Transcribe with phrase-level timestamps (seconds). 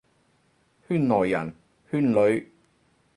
[0.87, 1.53] 圈內人，
[1.91, 2.43] 圈裏，